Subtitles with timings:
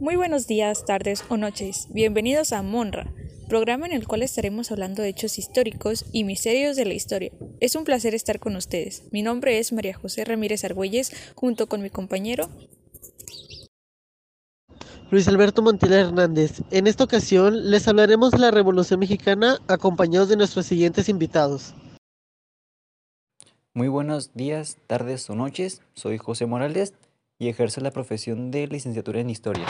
[0.00, 1.88] Muy buenos días, tardes o noches.
[1.90, 3.12] Bienvenidos a Monra,
[3.48, 7.32] programa en el cual estaremos hablando de hechos históricos y misterios de la historia.
[7.58, 9.02] Es un placer estar con ustedes.
[9.10, 12.48] Mi nombre es María José Ramírez Argüelles, junto con mi compañero
[15.10, 16.62] Luis Alberto Montiel Hernández.
[16.70, 21.74] En esta ocasión les hablaremos de la Revolución Mexicana acompañados de nuestros siguientes invitados.
[23.74, 25.82] Muy buenos días, tardes o noches.
[25.94, 26.94] Soy José Morales
[27.38, 29.66] y ejerzo la profesión de licenciatura en Historia.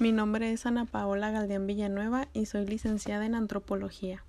[0.00, 4.24] Mi nombre es Ana Paola Galdeán Villanueva y soy licenciada en Antropología.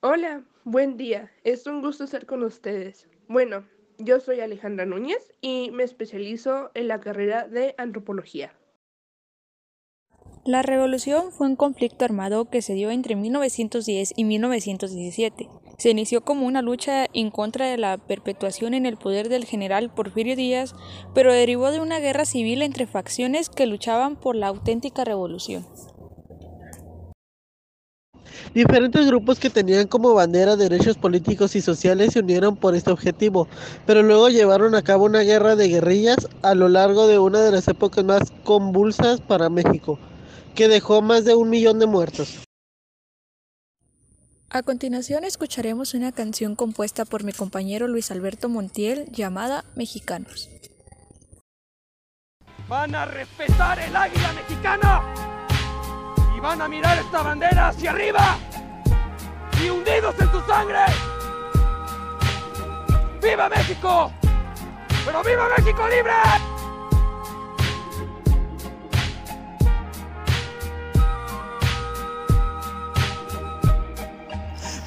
[0.00, 1.32] Hola, buen día.
[1.42, 3.08] Es un gusto estar con ustedes.
[3.26, 3.66] Bueno,
[3.98, 8.54] yo soy Alejandra Núñez y me especializo en la carrera de Antropología.
[10.44, 15.48] La revolución fue un conflicto armado que se dio entre 1910 y 1917.
[15.78, 19.90] Se inició como una lucha en contra de la perpetuación en el poder del general
[19.90, 20.74] Porfirio Díaz,
[21.14, 25.66] pero derivó de una guerra civil entre facciones que luchaban por la auténtica revolución.
[28.54, 33.48] Diferentes grupos que tenían como bandera derechos políticos y sociales se unieron por este objetivo,
[33.86, 37.50] pero luego llevaron a cabo una guerra de guerrillas a lo largo de una de
[37.50, 39.98] las épocas más convulsas para México
[40.54, 42.40] que dejó más de un millón de muertos.
[44.54, 50.50] A continuación escucharemos una canción compuesta por mi compañero Luis Alberto Montiel llamada Mexicanos.
[52.68, 55.48] Van a respetar el águila mexicana
[56.36, 58.36] y van a mirar esta bandera hacia arriba
[59.64, 60.80] y hundidos en su sangre.
[63.22, 64.12] ¡Viva México!
[65.06, 66.51] ¡Pero viva México libre!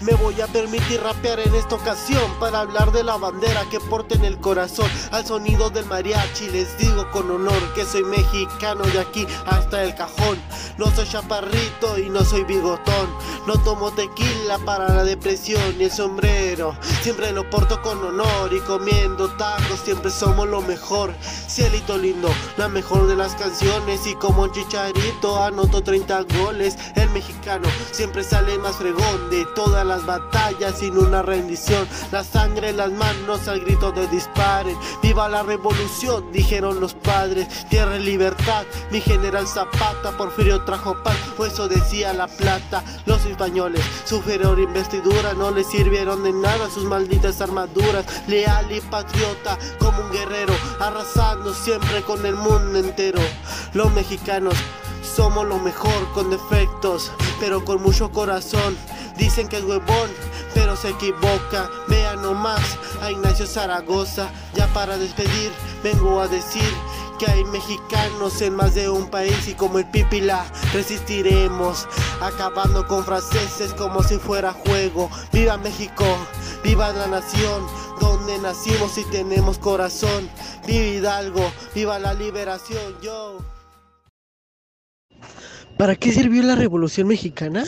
[0.02, 4.16] Me voy a permitir rapear en esta ocasión para hablar de la bandera que porta
[4.16, 4.90] en el corazón.
[5.12, 9.96] Al sonido del mariachi les digo con honor que soy mexicano de aquí hasta el
[9.96, 10.38] cajón.
[10.78, 13.10] No soy chaparrito y no soy bigotón.
[13.48, 16.76] No tomo tequila para la depresión ni el sombrero.
[17.02, 21.14] Siempre lo porto con honor y comiendo tacos siempre somos lo mejor.
[21.48, 26.76] Cielito lindo, la mejor de las canciones y como un chicharito anoto 30 goles.
[26.96, 31.88] El mexicano siempre sale más fregón de todas las batallas sin una rendición.
[32.12, 34.78] La sangre en las manos al grito de disparen.
[35.02, 37.48] Viva la revolución, dijeron los padres.
[37.70, 42.84] Tierra y libertad, mi general Zapata, Porfirio trajo paz, pues eso decía la plata.
[43.06, 48.06] Los españoles, su feroz investidura, no les sirvieron de nada sus malditas armaduras.
[48.28, 53.22] Leal y patriota, como un guerrero, arrasando siempre con el mundo entero.
[53.74, 54.56] Los mexicanos
[55.16, 58.78] somos lo mejor con defectos, pero con mucho corazón.
[59.18, 60.10] Dicen que es huevón,
[60.54, 61.70] pero se equivoca.
[61.88, 64.30] Vean nomás a Ignacio Zaragoza.
[64.56, 65.52] Ya para despedir,
[65.84, 66.70] vengo a decir
[67.18, 71.88] que hay mexicanos en más de un país y como el pipila resistiremos,
[72.22, 75.10] acabando con franceses como si fuera juego.
[75.32, 76.06] Viva México,
[76.62, 77.66] viva la nación,
[78.02, 80.30] donde nacimos y tenemos corazón.
[80.68, 83.55] Viva Hidalgo, viva la liberación, yo.
[85.78, 87.66] ¿Para qué sirvió la Revolución Mexicana?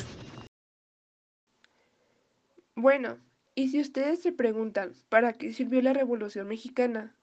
[2.74, 3.18] Bueno,
[3.54, 7.14] y si ustedes se preguntan, ¿para qué sirvió la Revolución Mexicana?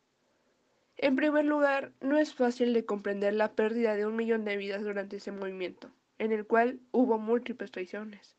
[0.99, 4.83] En primer lugar, no es fácil de comprender la pérdida de un millón de vidas
[4.83, 8.37] durante ese movimiento, en el cual hubo múltiples traiciones.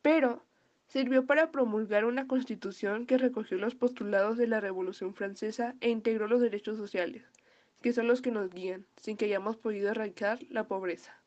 [0.00, 0.42] Pero
[0.88, 6.26] sirvió para promulgar una constitución que recogió los postulados de la Revolución Francesa e integró
[6.26, 7.22] los derechos sociales,
[7.82, 11.21] que son los que nos guían, sin que hayamos podido erradicar la pobreza.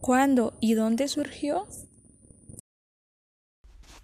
[0.00, 1.66] ¿Cuándo y dónde surgió?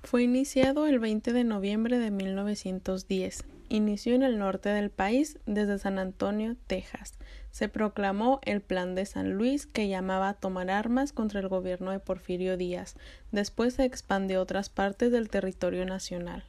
[0.02, 3.44] Fue iniciado el 20 de noviembre de 1910.
[3.68, 7.14] Inició en el norte del país, desde San Antonio, Texas.
[7.50, 11.92] Se proclamó el Plan de San Luis, que llamaba a tomar armas contra el gobierno
[11.92, 12.96] de Porfirio Díaz.
[13.30, 16.44] Después se expandió a otras partes del territorio nacional.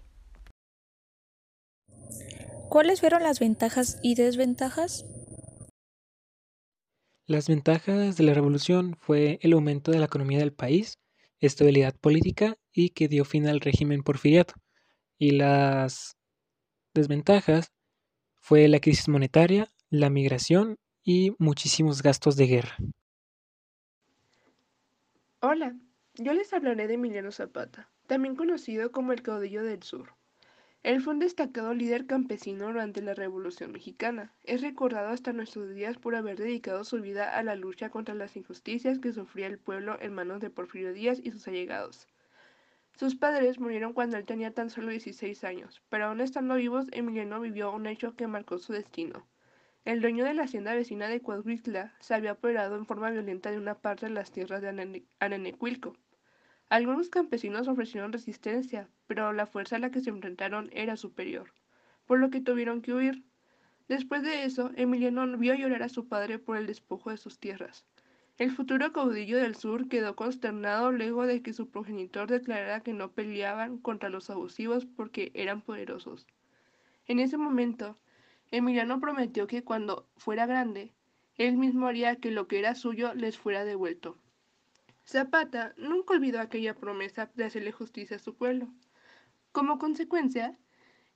[2.70, 5.06] ¿Cuáles fueron las ventajas y desventajas?
[7.26, 11.00] Las ventajas de la revolución fue el aumento de la economía del país,
[11.40, 14.56] estabilidad política y que dio fin al régimen porfiriato.
[15.18, 16.18] Y las
[16.94, 17.72] desventajas
[18.36, 22.78] fue la crisis monetaria, la migración y muchísimos gastos de guerra.
[25.40, 25.78] Hola,
[26.16, 30.14] yo les hablaré de Emiliano Zapata, también conocido como el caudillo del sur.
[30.84, 34.34] Él fue un destacado líder campesino durante la Revolución Mexicana.
[34.44, 38.36] Es recordado hasta nuestros días por haber dedicado su vida a la lucha contra las
[38.36, 42.10] injusticias que sufría el pueblo en manos de Porfirio Díaz y sus allegados.
[42.98, 47.40] Sus padres murieron cuando él tenía tan solo 16 años, pero aún estando vivos, Emiliano
[47.40, 49.26] vivió un hecho que marcó su destino.
[49.86, 53.58] El dueño de la hacienda vecina de Coahuila se había apoderado en forma violenta de
[53.58, 55.96] una parte de las tierras de Anenecuilco.
[56.74, 61.54] Algunos campesinos ofrecieron resistencia, pero la fuerza a la que se enfrentaron era superior,
[62.08, 63.22] por lo que tuvieron que huir.
[63.88, 67.86] Después de eso, Emiliano vio llorar a su padre por el despojo de sus tierras.
[68.40, 73.12] El futuro caudillo del sur quedó consternado luego de que su progenitor declarara que no
[73.12, 76.26] peleaban contra los abusivos porque eran poderosos.
[77.06, 78.00] En ese momento,
[78.50, 80.92] Emiliano prometió que cuando fuera grande,
[81.38, 84.18] él mismo haría que lo que era suyo les fuera devuelto.
[85.06, 88.70] Zapata nunca olvidó aquella promesa de hacerle justicia a su pueblo.
[89.52, 90.58] Como consecuencia,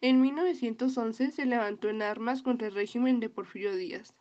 [0.01, 4.13] en 1911 se levantó en armas contra el régimen de Porfirio Díaz.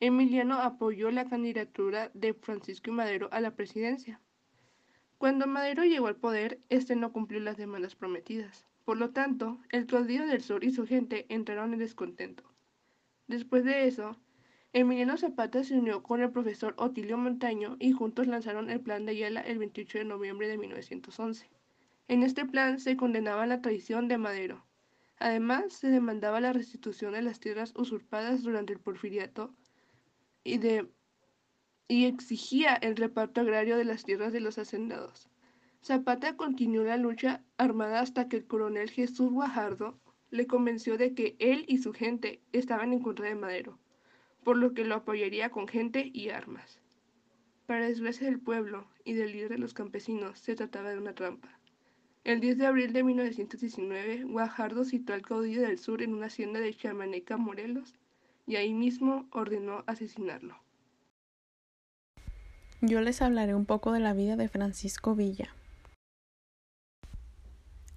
[0.00, 4.20] Emiliano apoyó la candidatura de Francisco y Madero a la presidencia.
[5.16, 8.66] Cuando Madero llegó al poder, este no cumplió las demandas prometidas.
[8.84, 12.42] Por lo tanto, el caudillo del sur y su gente entraron en descontento.
[13.28, 14.18] Después de eso,
[14.76, 19.12] Emiliano Zapata se unió con el profesor Otilio Montaño y juntos lanzaron el Plan de
[19.12, 21.48] Ayala el 28 de noviembre de 1911.
[22.08, 24.66] En este plan se condenaba la traición de Madero.
[25.20, 29.54] Además, se demandaba la restitución de las tierras usurpadas durante el porfiriato
[30.42, 30.58] y,
[31.86, 35.30] y exigía el reparto agrario de las tierras de los hacendados.
[35.84, 40.00] Zapata continuó la lucha armada hasta que el coronel Jesús Guajardo
[40.30, 43.78] le convenció de que él y su gente estaban en contra de Madero,
[44.44, 46.78] por lo que lo apoyaría con gente y armas.
[47.66, 51.58] Para desgracia del pueblo y del líder de los campesinos, se trataba de una trampa.
[52.22, 56.60] El 10 de abril de 1919, Guajardo citó al caudillo del sur en una hacienda
[56.60, 57.94] de Chamaneca, Morelos,
[58.46, 60.56] y ahí mismo ordenó asesinarlo.
[62.80, 65.54] Yo les hablaré un poco de la vida de Francisco Villa.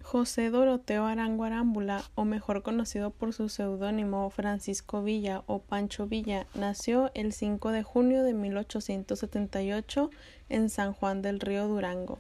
[0.09, 6.47] José Doroteo Arango Arámbula, o mejor conocido por su seudónimo Francisco Villa o Pancho Villa,
[6.55, 10.09] nació el 5 de junio de 1878
[10.47, 12.19] en San Juan del Río Durango.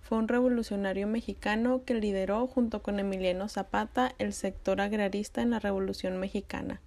[0.00, 5.60] Fue un revolucionario mexicano que lideró junto con Emiliano Zapata el sector agrarista en la
[5.60, 6.80] Revolución Mexicana.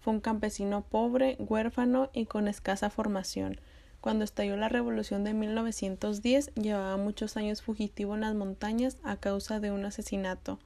[0.00, 3.58] Fue un campesino pobre, huérfano y con escasa formación.
[4.04, 9.60] Cuando estalló la revolución de 1910, llevaba muchos años fugitivo en las montañas a causa
[9.60, 10.58] de un asesinato.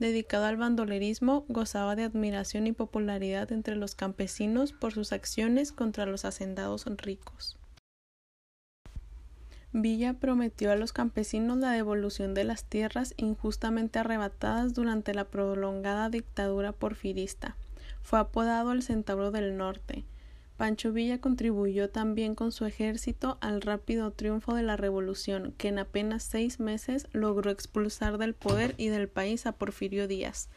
[0.00, 6.06] Dedicado al bandolerismo, gozaba de admiración y popularidad entre los campesinos por sus acciones contra
[6.06, 7.56] los hacendados ricos.
[9.72, 16.10] Villa prometió a los campesinos la devolución de las tierras injustamente arrebatadas durante la prolongada
[16.10, 17.56] dictadura porfirista.
[18.02, 20.04] Fue apodado el Centauro del Norte.
[20.62, 25.80] Pancho Villa contribuyó también con su ejército al rápido triunfo de la revolución, que en
[25.80, 30.50] apenas seis meses logró expulsar del poder y del país a Porfirio Díaz.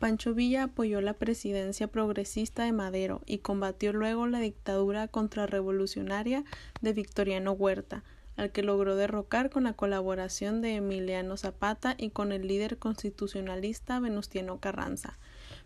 [0.00, 6.42] Pancho Villa apoyó la presidencia progresista de Madero y combatió luego la dictadura contrarrevolucionaria
[6.80, 8.02] de Victoriano Huerta,
[8.34, 14.00] al que logró derrocar con la colaboración de Emiliano Zapata y con el líder constitucionalista
[14.00, 15.20] Venustiano Carranza.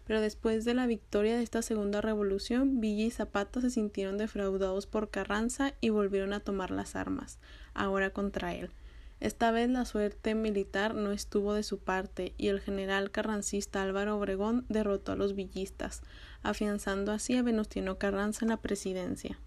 [0.06, 4.86] Pero después de la victoria de esta segunda revolución, Villa y Zapata se sintieron defraudados
[4.86, 7.38] por Carranza y volvieron a tomar las armas,
[7.74, 8.70] ahora contra él.
[9.18, 14.18] Esta vez la suerte militar no estuvo de su parte y el general carrancista Álvaro
[14.18, 16.02] Obregón derrotó a los villistas,
[16.42, 19.38] afianzando así a Venustiano Carranza en la presidencia.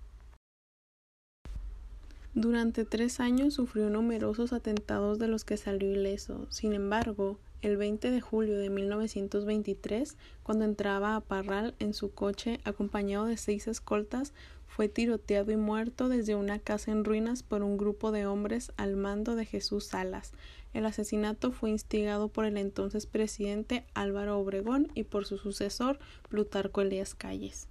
[2.34, 6.48] Durante tres años sufrió numerosos atentados de los que salió ileso.
[6.50, 12.60] Sin embargo, el 20 de julio de 1923, cuando entraba a Parral en su coche
[12.64, 14.34] acompañado de seis escoltas,
[14.68, 18.96] fue tiroteado y muerto desde una casa en ruinas por un grupo de hombres al
[18.96, 20.32] mando de Jesús Salas.
[20.74, 26.00] El asesinato fue instigado por el entonces presidente Álvaro Obregón y por su sucesor
[26.30, 27.68] Plutarco Elías Calles.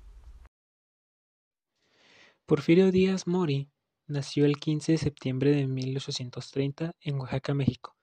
[2.45, 3.69] Porfirio Díaz Mori
[4.07, 7.98] nació el 15 de septiembre de 1830 en Oaxaca, México.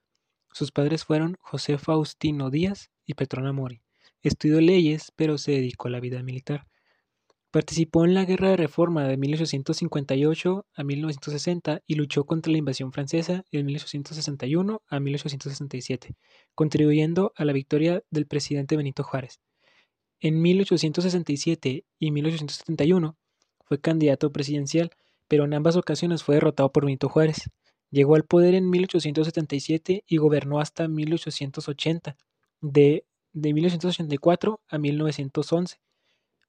[0.55, 3.81] Sus padres fueron José Faustino Díaz y Petrona Mori.
[4.21, 6.65] Estudió leyes, pero se dedicó a la vida militar.
[7.51, 12.93] Participó en la Guerra de Reforma de 1858 a 1960 y luchó contra la invasión
[12.93, 16.15] francesa de 1861 a 1867,
[16.53, 19.41] contribuyendo a la victoria del presidente Benito Juárez.
[20.21, 23.17] En 1867 y 1871
[23.65, 24.89] fue candidato presidencial,
[25.27, 27.49] pero en ambas ocasiones fue derrotado por Benito Juárez.
[27.95, 32.17] Llegó al poder en 1877 y gobernó hasta 1880,
[32.59, 35.77] de, de 1884 a 1911.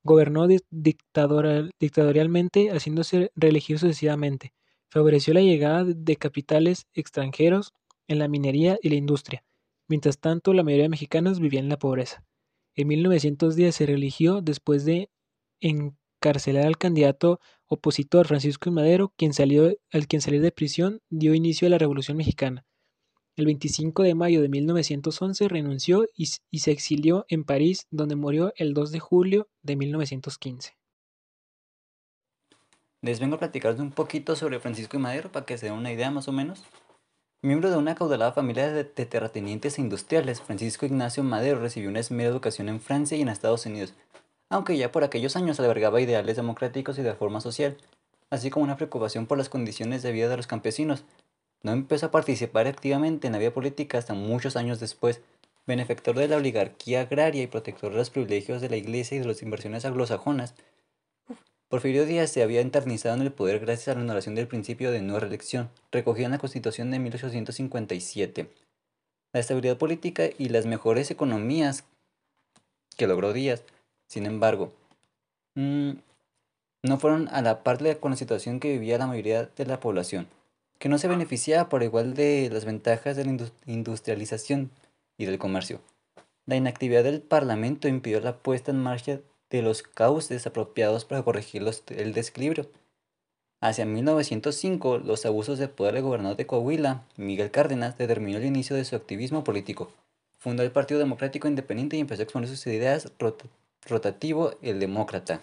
[0.03, 4.55] Gobernó dictatorialmente, haciéndose reelegir sucesivamente.
[4.89, 7.75] Favoreció la llegada de capitales extranjeros
[8.09, 9.45] en la minería y la industria.
[9.87, 12.25] Mientras tanto, la mayoría de mexicanos vivían en la pobreza.
[12.75, 15.11] En 1910 se religió después de
[15.61, 17.39] encarcelar al candidato
[17.69, 22.17] opositor Francisco Madero, quien salió, al quien salir de prisión dio inicio a la Revolución
[22.17, 22.65] Mexicana.
[23.37, 28.53] El 25 de mayo de 1911 renunció y, y se exilió en París, donde murió
[28.57, 30.77] el 2 de julio de 1915.
[33.03, 35.93] Les vengo a platicar un poquito sobre Francisco y Madero para que se den una
[35.93, 36.65] idea más o menos.
[37.43, 42.31] Miembro de una caudalada familia de, terratenientes e industriales, Francisco Ignacio Madero recibió una esmera
[42.31, 43.95] educación en Francia y en Estados Unidos,
[44.49, 47.77] aunque ya por aquellos años albergaba ideales democráticos y de forma social,
[48.31, 51.05] así como una preocupación por las condiciones de vida de los campesinos.
[51.63, 55.21] No empezó a participar activamente en la vida política hasta muchos años después,
[55.67, 59.27] benefactor de la oligarquía agraria y protector de los privilegios de la iglesia y de
[59.27, 60.55] las inversiones anglosajonas,
[61.69, 65.03] Porfirio Díaz se había eternizado en el poder gracias a la anulación del principio de
[65.03, 68.49] no reelección, recogido en la Constitución de 1857.
[69.33, 71.83] La estabilidad política y las mejores economías
[72.97, 73.65] que logró Díaz,
[74.07, 74.73] sin embargo,
[75.55, 75.93] mm,
[76.83, 80.29] no fueron a la par con la situación que vivía la mayoría de la población,
[80.79, 83.37] que no se beneficiaba por igual de las ventajas de la
[83.67, 84.71] industrialización
[85.19, 85.81] y del comercio.
[86.47, 89.21] La inactividad del Parlamento impidió la puesta en marcha
[89.51, 92.69] de los cauces apropiados para corregir el desequilibrio.
[93.61, 98.77] Hacia 1905, los abusos de poder del gobernador de Coahuila, Miguel Cárdenas, determinó el inicio
[98.77, 99.91] de su activismo político.
[100.37, 103.11] Fundó el Partido Democrático Independiente y empezó a exponer sus ideas
[103.87, 105.43] rotativo el demócrata.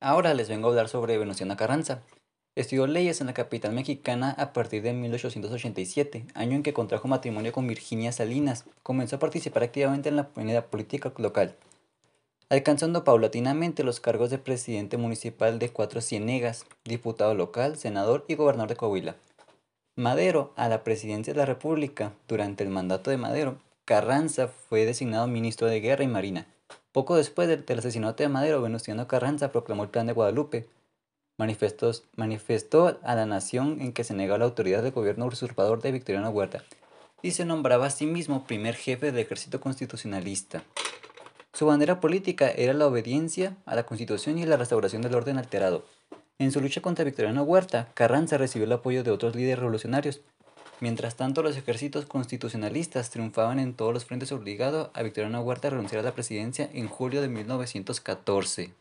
[0.00, 2.02] Ahora les vengo a hablar sobre Venustiano Carranza,
[2.56, 7.50] Estudió leyes en la capital mexicana a partir de 1887, año en que contrajo matrimonio
[7.50, 8.64] con Virginia Salinas.
[8.84, 11.56] Comenzó a participar activamente en la, política local,
[12.48, 18.68] alcanzando paulatinamente los cargos de presidente municipal de Cuatro Ciénegas, diputado local, senador y gobernador
[18.68, 19.16] de Coahuila.
[19.96, 25.26] Madero, a la presidencia de la República, durante el mandato de Madero, Carranza fue designado
[25.26, 26.46] ministro de Guerra y Marina.
[26.92, 30.66] Poco después del, asesinato de Madero, Venustiano Carranza proclamó el Plan de Guadalupe,
[31.36, 36.30] manifestó, a la nación en que se negaba la autoridad del gobierno usurpador de Victoriano
[36.30, 36.64] Huerta
[37.20, 40.62] y se nombraba a sí mismo primer jefe del ejército constitucionalista.
[41.52, 45.84] Su bandera política era la obediencia a la constitución y la restauración del orden alterado.
[46.38, 50.20] En su lucha contra Victoriano Huerta, Carranza recibió el apoyo de otros líderes revolucionarios.
[50.84, 55.70] Mientras tanto, los ejércitos constitucionalistas triunfaban en todos los frentes obligando a Victoriano Huerta a
[55.70, 58.74] renunciar a la presidencia en julio de 1914.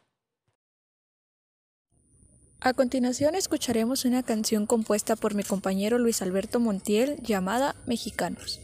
[2.59, 8.59] A continuación escucharemos una canción compuesta por mi compañero Luis Alberto Montiel llamada Mexicanos.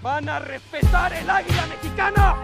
[0.00, 2.36] Van a respetar el águila mexicana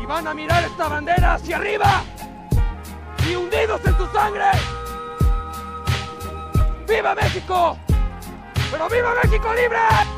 [0.00, 2.04] y van a mirar esta bandera hacia arriba
[3.28, 4.77] y hundidos en su sangre.
[6.88, 7.76] ¡Viva México!
[8.70, 10.17] ¡Pero viva México libre!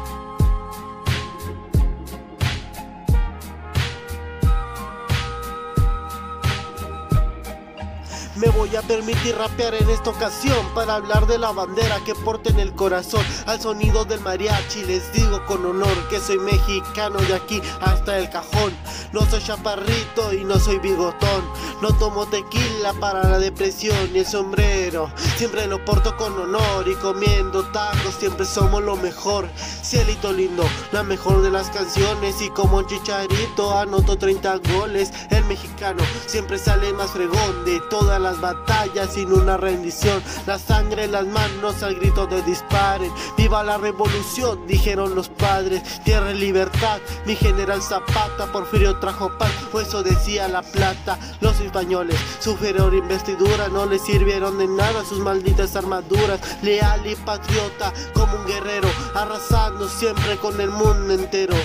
[8.41, 12.49] Me voy a permitir rapear en esta ocasión para hablar de la bandera que porta
[12.49, 13.23] en el corazón.
[13.45, 18.31] Al sonido del mariachi les digo con honor que soy mexicano de aquí hasta el
[18.31, 18.73] cajón.
[19.13, 21.45] No soy chaparrito y no soy bigotón.
[21.83, 25.13] No tomo tequila para la depresión y el sombrero.
[25.37, 29.51] Siempre lo porto con honor y comiendo tacos siempre somos lo mejor.
[29.83, 35.13] Cielito lindo, la mejor de las canciones y como chicharito anoto 30 goles.
[35.29, 40.23] El mexicano siempre sale más fregón de todas las batallas sin una rendición.
[40.47, 43.11] La sangre en las manos al grito de disparen.
[43.37, 45.83] Viva la revolución, dijeron los padres.
[46.05, 51.19] Tierra y libertad, mi general Zapata, Porfirio trajo paz, o eso decía la plata.
[51.41, 52.57] Los españoles, su
[52.93, 56.41] investidura, no le sirvieron de nada sus malditas armaduras.
[56.63, 61.57] Leal y patriota, como un guerrero, arrasando siempre con el mundo entero.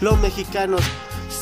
[0.00, 0.82] Los mexicanos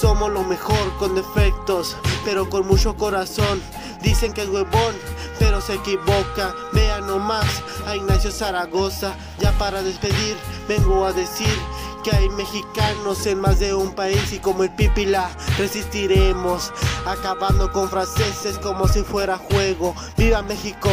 [0.00, 3.60] somos lo mejor con defectos, pero con mucho corazón.
[4.02, 4.94] Dicen que es huevón,
[5.38, 6.54] pero se equivoca.
[6.72, 9.14] Vean nomás a Ignacio Zaragoza.
[9.38, 10.36] Ya para despedir,
[10.68, 11.56] vengo a decir
[12.02, 16.72] que hay mexicanos en más de un país y como el pipila resistiremos,
[17.06, 19.94] acabando con franceses como si fuera juego.
[20.16, 20.90] Viva México,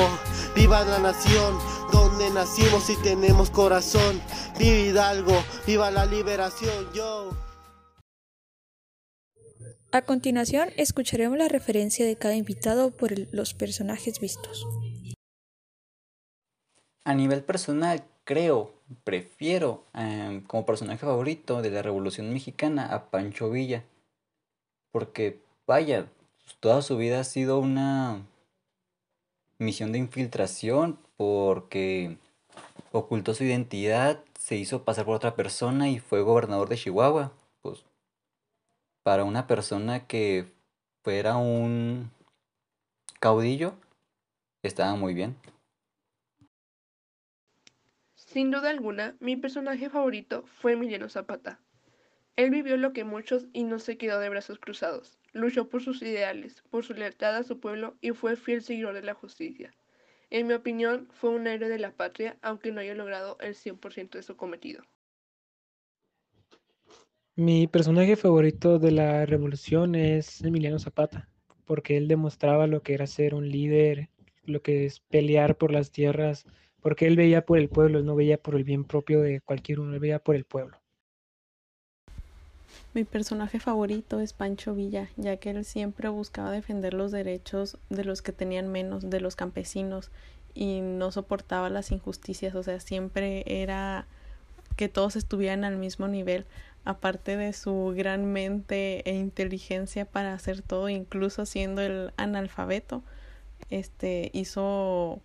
[0.56, 1.58] viva la nación,
[1.92, 4.22] donde nacimos y tenemos corazón.
[4.58, 7.47] Viva Hidalgo, viva la liberación, yo.
[9.98, 14.68] A continuación, escucharemos la referencia de cada invitado por los personajes vistos.
[17.04, 23.50] A nivel personal, creo, prefiero em, como personaje favorito de la Revolución Mexicana a Pancho
[23.50, 23.86] Villa.
[24.92, 26.06] Porque, vaya,
[26.60, 28.24] toda su vida ha sido una
[29.58, 32.18] misión de infiltración porque
[32.92, 37.34] ocultó su identidad, se hizo pasar por otra persona y fue gobernador de Chihuahua.
[39.08, 40.48] Para una persona que
[41.02, 42.12] fuera un
[43.22, 43.74] caudillo,
[44.64, 45.38] estaba muy bien.
[48.16, 51.62] Sin duda alguna, mi personaje favorito fue Emiliano Zapata.
[52.36, 55.18] Él vivió lo que muchos y no se quedó de brazos cruzados.
[55.32, 59.04] Luchó por sus ideales, por su lealtad a su pueblo y fue fiel seguidor de
[59.04, 59.74] la justicia.
[60.32, 64.18] En mi opinión, fue un héroe de la patria, aunque no haya logrado el 100%
[64.18, 64.84] de su cometido.
[67.40, 71.30] Mi personaje favorito de la revolución es Emiliano Zapata,
[71.66, 74.10] porque él demostraba lo que era ser un líder,
[74.46, 76.46] lo que es pelear por las tierras,
[76.82, 79.94] porque él veía por el pueblo, no veía por el bien propio de cualquier uno,
[79.94, 80.80] él veía por el pueblo.
[82.96, 88.04] Mi personaje favorito es Pancho Villa, ya que él siempre buscaba defender los derechos de
[88.04, 90.10] los que tenían menos, de los campesinos,
[90.56, 94.08] y no soportaba las injusticias, o sea, siempre era
[94.76, 96.46] que todos estuvieran al mismo nivel,
[96.88, 103.04] aparte de su gran mente e inteligencia para hacer todo, incluso siendo el analfabeto,
[103.70, 105.20] este hizo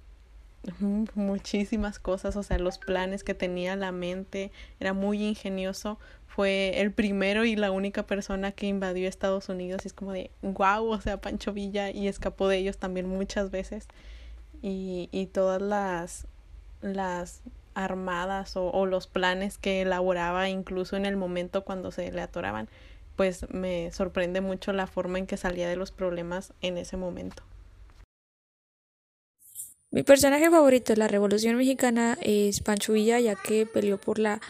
[1.14, 4.50] muchísimas cosas, o sea, los planes que tenía la mente,
[4.81, 9.87] era muy ingenioso, fue el primero y la única persona que invadió Estados Unidos y
[9.87, 13.87] es como de wow, o sea, Pancho Villa y escapó de ellos también muchas veces
[14.62, 16.26] y, y todas las
[16.81, 17.40] las
[17.75, 22.69] armadas o, los planes que elaboraba incluso en el momento cuando se le atoraban,
[23.17, 27.43] pues me sorprende mucho la forma en que salía de los problemas en ese momento.
[29.91, 34.41] Mi personaje favorito de la Revolución Mexicana es Pancho Villa, ya que peleó por la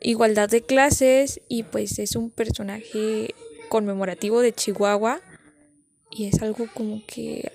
[0.00, 3.34] igualdad de clases y pues es un personaje
[3.68, 5.20] conmemorativo de Chihuahua
[6.10, 7.50] y es algo como que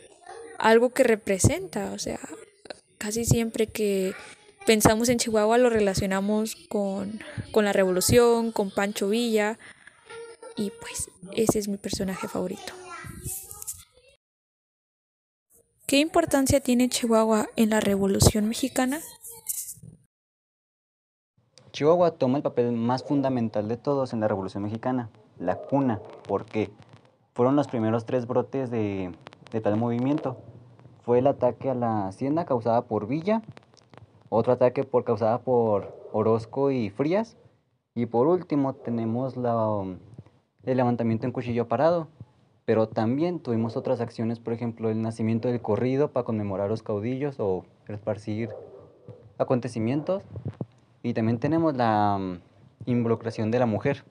[0.58, 2.19] algo que representa, o sea,
[2.99, 4.13] casi siempre que
[4.67, 7.19] pensamos en Chihuahua lo relacionamos con,
[7.51, 9.57] con la revolución, con Pancho Villa
[10.55, 12.73] y pues ese es mi personaje favorito.
[15.88, 18.99] ¿Qué importancia tiene Chihuahua en la Revolución Mexicana?
[21.71, 25.09] Chihuahua toma el papel más fundamental de todos en la Revolución Mexicana,
[25.39, 26.69] la cuna, porque
[27.33, 29.12] fueron los primeros tres brotes de,
[29.51, 30.38] de tal movimiento.
[31.10, 33.41] Fue el ataque a la hacienda causada por Villa,
[34.30, 37.36] otro ataque por, causada por Orozco y Frías,
[37.95, 39.86] y por último tenemos la,
[40.65, 42.10] el levantamiento en Cuchillo Parado,
[42.65, 47.39] pero también tuvimos otras acciones, por ejemplo, el nacimiento del corrido para conmemorar los caudillos
[47.39, 48.52] o esparcir
[49.39, 50.22] acontecimientos.
[51.02, 52.39] Y también tenemos la mm,
[52.86, 54.04] involucración de la mujer.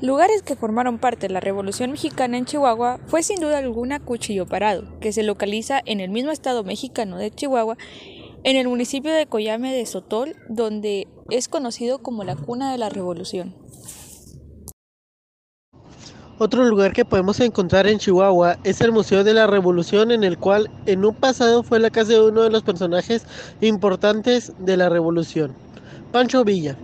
[0.00, 4.46] Lugares que formaron parte de la Revolución Mexicana en Chihuahua fue sin duda alguna Cuchillo
[4.46, 7.76] Parado, que se localiza en el mismo estado mexicano de Chihuahua,
[8.44, 12.90] en el municipio de Coyame de Sotol, donde es conocido como la cuna de la
[12.90, 13.56] Revolución.
[16.38, 20.38] Otro lugar que podemos encontrar en Chihuahua es el Museo de la Revolución, en el
[20.38, 23.26] cual en un pasado fue la casa de uno de los personajes
[23.60, 25.56] importantes de la Revolución,
[26.12, 26.76] Pancho Villa,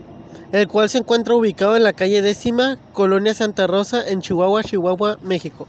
[0.55, 5.19] el cual se encuentra ubicado en la calle décima, Colonia Santa Rosa, en Chihuahua, Chihuahua,
[5.21, 5.67] México.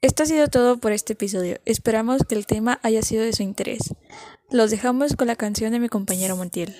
[0.00, 1.58] Esto ha sido todo por este episodio.
[1.66, 3.94] Esperamos que el tema haya sido de su interés.
[4.50, 6.74] Los dejamos con la canción de mi compañero Montiel.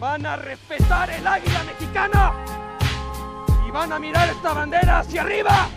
[0.00, 2.34] Van a respetar el águila mexicana
[3.68, 5.68] y van a mirar esta bandera hacia arriba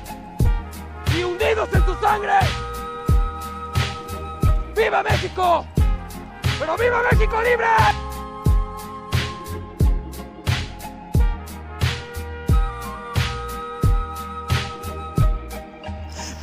[1.15, 2.33] y hundidos en su sangre.
[4.75, 5.67] ¡Viva México!
[6.63, 7.67] ¡Pero viva México libre!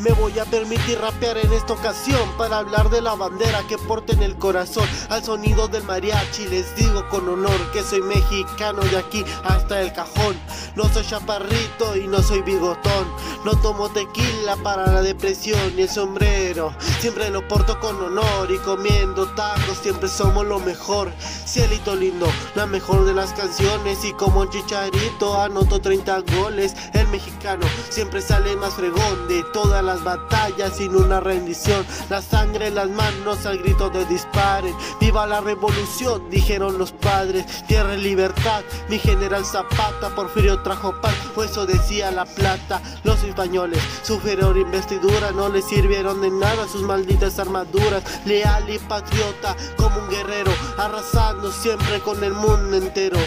[0.00, 4.12] Me voy a permitir rapear en esta ocasión para hablar de la bandera que porta
[4.14, 4.88] en el corazón.
[5.08, 9.92] Al sonido del mariachi les digo con honor que soy mexicano de aquí hasta el
[9.92, 10.38] cajón.
[10.74, 13.06] No soy chaparrito y no soy bigotón.
[13.44, 16.74] No tomo tequila para la depresión y el sombrero.
[17.00, 21.10] Siempre lo porto con honor y comiendo tacos siempre somos lo mejor.
[21.46, 26.74] Cielito lindo, la mejor de las canciones y como chicharito anoto 30 goles.
[26.92, 31.86] El mexicano siempre sale más fregón de todas las batallas sin una rendición.
[32.10, 34.74] La sangre en las manos al grito de disparen.
[35.00, 37.46] Viva la revolución, dijeron los padres.
[37.66, 42.82] Tierra y libertad, mi general Zapata, Porfirio trajo paz, pues eso decía la plata.
[43.02, 48.02] Los españoles sufrieron investidura, no les sirvieron de nada sus malditas armaduras.
[48.26, 53.18] Leal y patriota, como un guerrero, arrasando siempre con el mundo entero.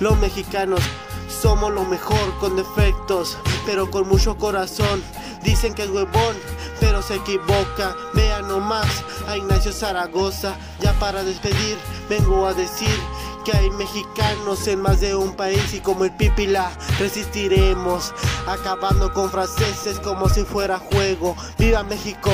[0.00, 0.80] Los mexicanos
[1.28, 5.02] somos lo mejor con defectos, pero con mucho corazón.
[5.42, 6.36] Dicen que es huevón,
[6.80, 7.94] pero se equivoca.
[8.14, 10.56] Vean nomás a Ignacio Zaragoza.
[10.80, 11.76] Ya para despedir,
[12.08, 12.96] vengo a decir
[13.44, 18.12] que hay mexicanos en más de un país y como el pipila resistiremos,
[18.46, 21.36] acabando con franceses como si fuera juego.
[21.58, 22.30] Viva México,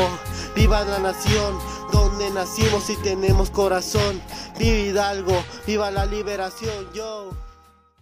[0.55, 1.59] viva la nación,
[1.93, 4.21] donde nacimos y tenemos corazón.
[4.59, 7.31] Viva Hidalgo, viva la liberación, yo.